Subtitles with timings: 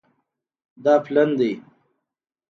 [0.83, 1.51] دا پلن دی